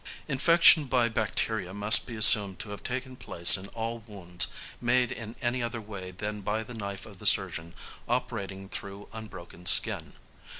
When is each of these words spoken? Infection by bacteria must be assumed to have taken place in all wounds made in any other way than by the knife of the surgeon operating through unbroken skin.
Infection 0.27 0.85
by 0.85 1.09
bacteria 1.09 1.75
must 1.75 2.07
be 2.07 2.15
assumed 2.15 2.57
to 2.57 2.71
have 2.71 2.81
taken 2.81 3.15
place 3.15 3.55
in 3.55 3.67
all 3.67 3.99
wounds 4.07 4.47
made 4.81 5.11
in 5.11 5.35
any 5.43 5.61
other 5.61 5.79
way 5.79 6.09
than 6.09 6.41
by 6.41 6.63
the 6.63 6.73
knife 6.73 7.05
of 7.05 7.19
the 7.19 7.27
surgeon 7.27 7.75
operating 8.09 8.67
through 8.67 9.07
unbroken 9.13 9.67
skin. 9.67 10.13